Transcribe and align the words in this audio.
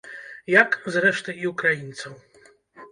Як, 0.61 0.79
зрэшты, 0.95 1.37
і 1.45 1.53
ўкраінцаў. 1.53 2.19